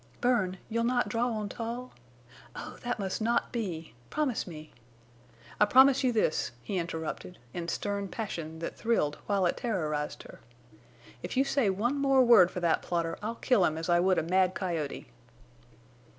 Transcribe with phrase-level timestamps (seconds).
[0.19, 1.93] "Bern—you'll not draw on Tull?
[2.55, 3.93] Oh, that must not be!
[4.09, 4.71] Promise me—"
[5.59, 10.39] "I promise you this," he interrupted, in stern passion that thrilled while it terrorized her.
[11.21, 14.17] "If you say one more word for that plotter I'll kill him as I would
[14.17, 15.07] a mad coyote!"